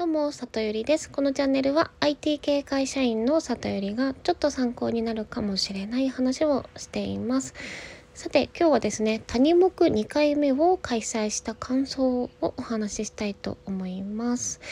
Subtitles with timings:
[0.00, 1.10] どうも、里ゆりです。
[1.10, 7.52] このチャンネルは IT 系会社員の里ゆりがちょっと参考になるかもしれない話をしています。
[8.14, 14.62] さて、今日はですね、谷目2回目を開催した感想をお話ししたいと思います。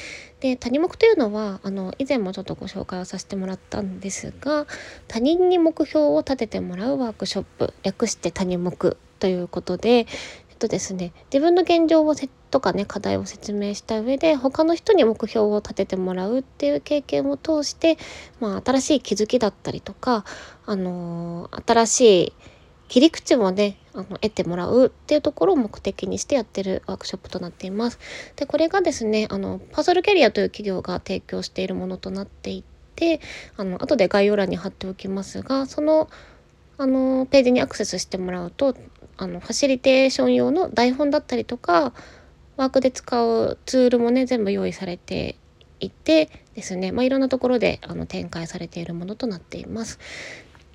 [0.41, 4.67] で、谷目というのは、あの、以前もちょっとご紹介をさせてもらったんですが、
[5.09, 10.07] 他人に目標を立ててもらうワークショップ、略して谷目ということで、
[10.59, 17.99] とですね自分の現状をせとかね課題を説明した上で他の人に目標を立ててもらうっていう経験を通して、
[18.41, 20.25] まあ、新しい気づきだったりとか、
[20.67, 22.33] あのー、新しい
[22.89, 27.99] 切り口もねあの得てもらうっていうところを目的にしてやってるワークショップとなっています。
[28.37, 32.65] でこれがですねあのパーソルキャリアという企業が提供しているものとなってい
[32.97, 33.21] て
[33.57, 36.09] あの後で概要欄に貼っておきますがその
[36.79, 38.75] あのページにアクセスしてもらうと
[39.19, 41.93] あのファシリテーション用の台本だったりとか
[42.57, 45.37] ワークで使うツールもね全部用意されて
[45.81, 49.99] いてですね、まあ、いろんなところであの展開されているものとなっています。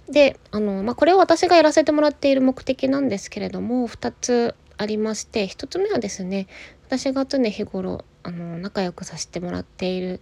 [0.09, 6.47] であの、まあ、これを私がやらせてもらっている目的なんですけれども2つありまして1つ目はですね
[6.87, 10.19] 私が常日頃あの仲良くさせてもらっている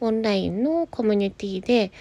[0.00, 1.92] オンラインのコミュニティで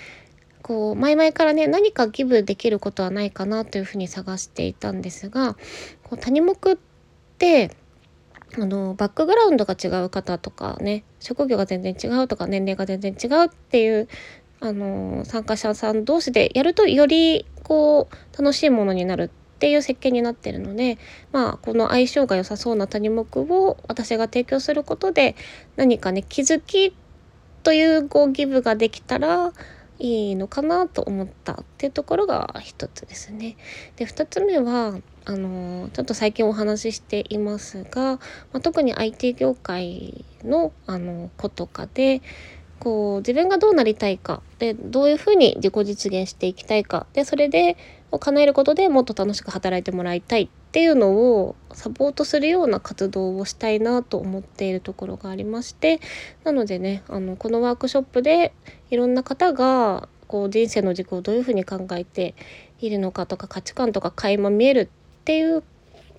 [0.61, 5.55] こう前々からね何かギブできることはないかなというふうに探していたんですが
[6.03, 6.77] こう谷目っ
[7.37, 7.71] て
[8.57, 14.07] あのバックグラウンドが違う方とかね職業が全然違うとか年齢が全然違うっていう
[14.59, 19.29] あの参加者さん同士でやるとよりこう楽しいものになるっ
[19.59, 20.97] ていう設計になってるので
[21.31, 25.35] まあこの相性が良さそうな谷目を私が提供することで
[25.75, 26.93] 何かね気づき
[27.63, 29.53] というこうギブができたら
[29.99, 33.57] いいのかなと思ったっていうところが一つですね。
[33.97, 38.19] で2つ目はあのちょっと最近お話ししていますが、ま
[38.53, 42.21] あ、特に IT 業界のあの子とかで
[42.79, 47.77] こう自分がどうなりたいかでどういうふうに自己実現していきたいかでそれで
[48.11, 55.99] を叶えることでもっと楽しく働いてもらいたいっっていうのをサポートするような活動をしたいなと思っているところがありまして
[56.43, 58.53] なのでねあのこのワークショップで
[58.91, 62.35] いろんな方がこう人生の軸をどういうふうに考えて
[62.81, 65.63] いるのかとか価値観とか垣間見えるっていう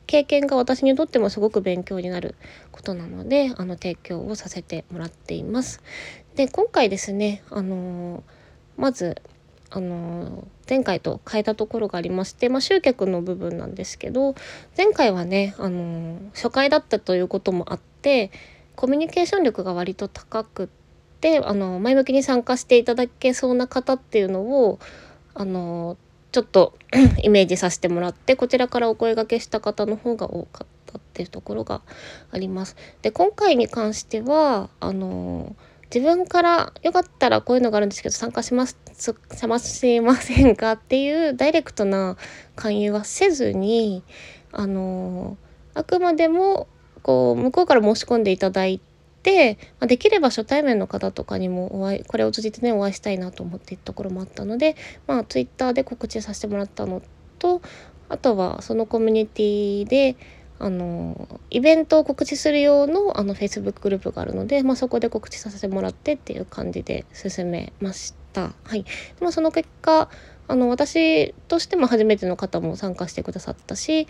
[0.08, 2.34] 経験が私にとってもすごく勉強になる
[2.72, 5.80] ことなのであの提供をさせてもらっています。
[6.34, 8.24] で今回ですねあの
[8.76, 9.22] まず
[9.70, 14.34] あの前回と変えたところがありまして、まあ、集客の部分なんですけど
[14.76, 18.30] 前回はねあの初回だったということもあって
[18.74, 20.68] コミュニケーション力が割と高くっ
[21.20, 24.80] てあの前向きに参加していただけそうな方っていうのを
[25.34, 25.96] あの
[26.32, 26.74] ちょっと
[27.22, 31.82] イメージさせてもらってこちらからお声がけした方の方が多かったっていうところが
[32.32, 32.76] あります。
[33.02, 35.54] で今回に関してはあの
[35.92, 38.76] 自分からよかったらこういうのがあるんですけど参加します
[39.62, 42.16] しませんかっていうダイレクトな
[42.54, 44.04] 勧誘はせずに
[44.52, 45.36] あの
[45.74, 46.68] あくまでも
[47.02, 48.80] こう向こうから申し込んでいただい
[49.22, 54.76] て、ま、できれば初対面の方とかにもお会いこれを通じてねお会いしたいなと思っているところもあったので
[55.06, 57.02] まあ Twitter で告知させてもらったの
[57.38, 57.62] と
[58.08, 60.16] あとはそのコミュニティで
[60.60, 68.52] あのイベントを告知する用のあの Facebook グループがあるので、まあ、そこで告知させてもらってっていう感じで進めました。
[68.64, 70.10] はい、でもその結果
[70.48, 74.06] あの私としても初めての方も参加してくださったし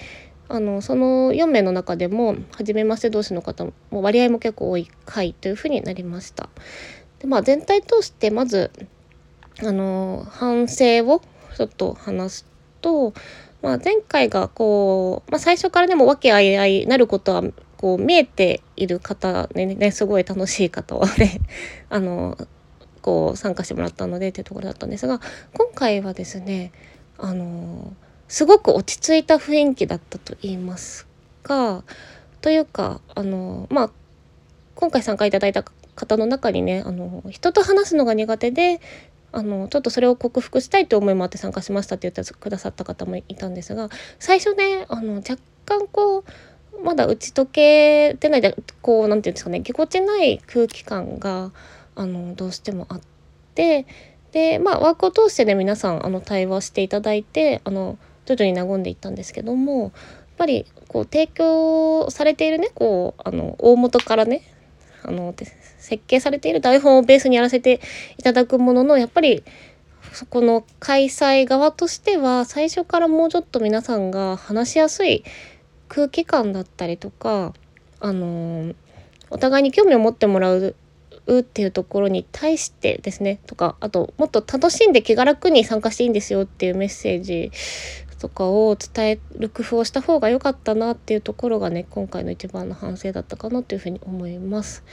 [0.49, 3.73] あのその4名の中でも初めまして同士の方も
[4.03, 6.49] 割合も結構多い回というふうになりました。
[7.21, 8.73] でまあ、全体通してまず
[9.63, 11.21] あの反省を
[11.57, 12.47] ちょっと話す
[12.81, 13.13] と
[13.63, 17.43] まあ、前回がこう、まあ、最初からでも和気あいあいなることは
[17.77, 21.41] こう見えている方ねねすごい楽しい方はね
[21.89, 22.37] あの
[23.03, 25.21] こう参加してもらったのでっていうところだったんですが
[25.55, 26.73] 今回はですね
[27.19, 27.93] あの
[28.29, 31.07] すごく落ち着いた雰囲気だったと言います
[31.43, 31.85] か
[32.41, 33.91] というかあのまあ
[34.75, 38.81] 今回参加いただいた方の中にねあの人と話すのが苦手で
[39.33, 43.89] あのちょっとそれを克服したいという思いもあって参加しましたって言ってくださった方もいたんですが
[44.19, 46.25] 最初ねあの若干こう
[46.83, 51.53] まだ打ち解けてないでこう何て言うんですかねぎこちない空気感が
[51.95, 53.01] あのどうしてもあっ
[53.55, 53.87] て
[54.33, 59.93] でまあワークを通してね皆さんあの対話していただいてあの徐々に和んでいったんですけどもやっ
[60.39, 64.43] ぱりこう提供されているねこうあの大元からね
[65.03, 65.35] あの
[65.79, 67.81] 設計されている台本をベースにやらせて
[68.19, 69.45] いただくもののやっぱり
[70.13, 75.25] そこの開催側としては最初からもうちょっと皆さんが話しやすい
[75.89, 77.55] 空気感だったりとか
[78.01, 78.75] あの
[79.31, 80.75] お互いに興味を持ってもらう
[81.27, 87.53] っていうところに対してですねとかあともっと楽しんで気が楽に参加していいんですよっていうメッセージ
[88.21, 94.85] とかを伝える工夫をした方が良かったなっていうところがね今回の一番の反省だったかなというふうに思います。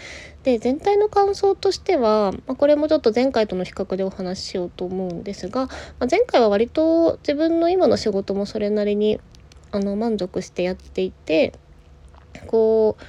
[0.43, 9.19] で全体の感想としては、まあ、これもちょっと前回との比較でお話ししようと思うんですが、まあ、前回は割と自分の今の仕事もそれなりに
[9.71, 11.53] あの満足してやっていて
[12.47, 13.03] こう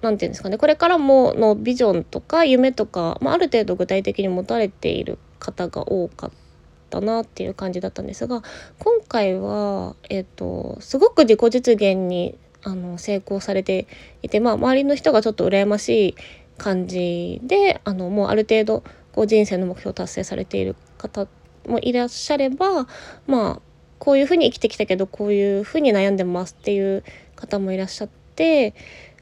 [0.00, 6.45] 何て言うんですかねこれからものビジョンとか夢とか、まあ、ある程度具体的に持たれている方が多かった
[6.88, 8.42] たなっていう感じだったんですが
[8.78, 13.86] 今回は、えーと、すごく自己実現にあの成功されて
[14.22, 16.14] いて、まあ、周りの人がちょっと羨ましい
[16.58, 21.26] 感じであのもうある程度こう人生の目標を達成されている方
[21.68, 22.86] もいらっしゃれば
[23.26, 23.60] まあ
[23.98, 27.04] こういうふうに生きてきたけどこういうふうに悩んでますっていう
[27.34, 28.74] 方もいらっしゃって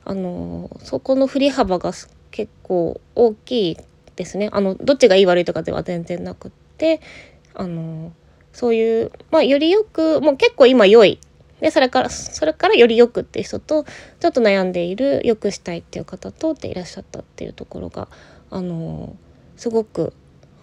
[0.05, 1.93] あのそこの振り幅が
[2.31, 3.77] 結構大きい
[4.17, 4.49] ですね。
[4.53, 7.01] あのどっちがいい悪いとかでは全然なくって
[7.55, 8.12] あの
[8.53, 11.19] そういうまあよりよくもう結構今良い
[11.61, 13.85] でそれからそれからよりよくっていう人と
[14.21, 18.09] ちょっと悩んでいるよくしたいっていう方とっていらっしゃったっていうところが
[18.51, 19.17] あの
[19.56, 20.12] すごく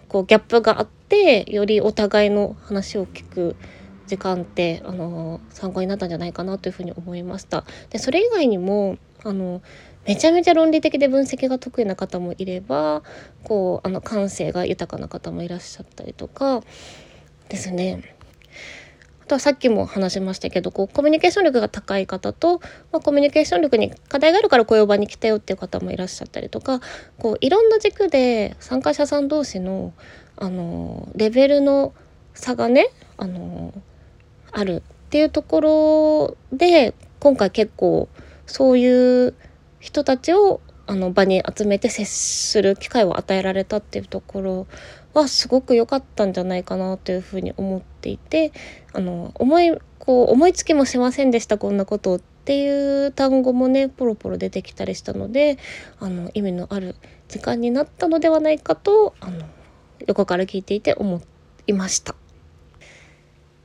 [0.08, 3.56] こうギャップがあってよりお互いの話を聞く
[4.06, 7.64] 時間ってあの参考になったんじゃないかなというふうに思いました。
[7.90, 9.62] でそれ以外にもあの
[10.06, 13.02] めちゃめちゃ論理的で分析が得意な方もいれば
[13.44, 16.62] こうあの感性が豊かな方もいらっしゃったりとか
[17.48, 18.16] ですね。
[19.22, 22.58] あとはさっきも話しましたけどこうコミュニケーション力が高い方と、
[22.90, 26.80] まあ、コミュニケーション力に課題があるからこういう場に来たよっていう方もいらっしゃったりとか
[27.18, 29.92] こういろんな軸で参加者さん同士の
[30.36, 31.94] あのレベルの
[32.34, 33.72] 差がねあの
[34.50, 38.08] あるっていうところで今回結構
[38.46, 39.34] そういう
[39.82, 44.66] 人たちをあの場に集めて接する機会を与えられたっていうところ
[45.12, 48.52] はすごく良かったんじゃないかなというふうに思っていて
[48.92, 55.58] あの思いこう思いつきもしませんでしたこんなことっていう単語もねポロポロ出てきたりしたので
[55.98, 56.94] あの意味のある
[57.26, 59.44] 時間になったのではないかとあの
[60.06, 61.20] 横から聞いていて思
[61.66, 62.14] いました。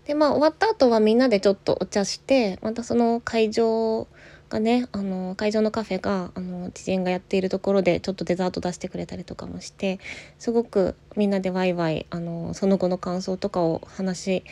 [0.05, 4.07] でまあ終わった後はみんなでちょっとお茶してまたその会場
[4.49, 9.99] がねあの会場のカフェがあの知人がやっているところでちょっとデザート出してくれたりとかもして
[10.39, 14.43] すごくみんなでワイワイあのその後の感想とかを話し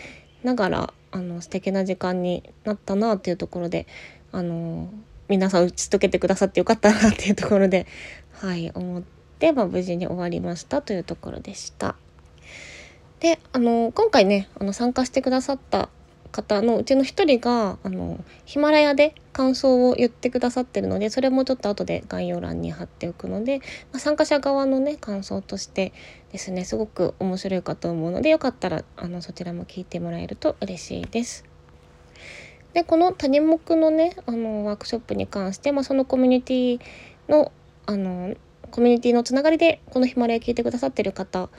[0.44, 3.88] ながらあの素敵な時間になったなっていうところで
[4.32, 4.90] あの
[5.28, 7.88] 皆さん打ち解けてくださってよかったなっていうところで
[8.34, 9.04] はい思っ
[9.40, 11.96] て、まあ、無事に終わりましたというところでした。
[13.20, 15.90] であの今回ねあの参加してくださった
[16.36, 23.60] 方のうちの一人があのヒマラヤで感想を言ってくださってるのでそれもちょっと後で概要欄に貼っておくので、
[23.94, 25.94] まあ、参加者側のね感想として
[26.34, 31.46] ですねすごく面白いかと思うのでよかったらあのそちらも聞いてもらえると嬉しいです。
[32.74, 36.80] でこの谷目のねあのワークショップに関して、まあ、そのコミュニティ
[37.30, 37.54] の
[37.86, 38.36] あの
[38.72, 41.50] コミュニティのつながりでこのヒマラヤ聞いてくださってる方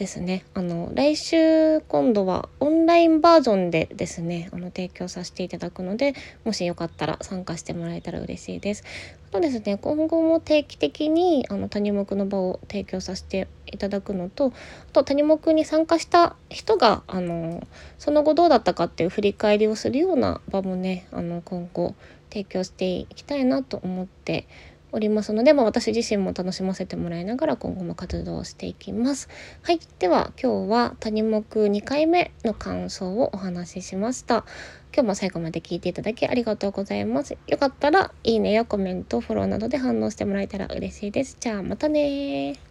[0.00, 8.84] ですねあの来週今度はオンラインバージョンでですねあの提供させていただくのでもしよかったら参加してもらえたら嬉しいです。
[9.28, 14.54] あとですね今後も定期的にあの谷目の場を提供させていただくのと
[14.88, 17.62] あと谷目に参加した人があの
[17.98, 21.94] その後どうだったかっていう振り返りをするような場もねあの今後
[22.30, 24.46] 提供していきたいなと思って
[24.92, 29.28] おりますので、まあ、私自身も楽しませてもらいながら今後も活動していきます。
[29.62, 29.80] はい。
[29.98, 34.44] では今日は谷目2回目の感想をお話ししました。
[34.92, 37.36] 今日も最後まで聞いていただきありがとうございます。
[37.46, 41.36] よかったらいいねやコメント、フォローなどで反応してもらえたら嬉しいです。
[41.38, 42.69] じゃあまたね